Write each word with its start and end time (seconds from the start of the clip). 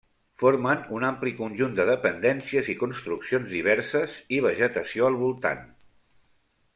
Formen 0.43 0.79
un 0.99 1.03
ampli 1.09 1.33
conjunt 1.41 1.75
de 1.81 1.85
dependències 1.89 2.71
i 2.75 2.77
construccions 2.81 3.53
diverses 3.59 4.17
i 4.39 4.43
vegetació 4.49 5.11
al 5.11 5.19
voltant. 5.25 5.63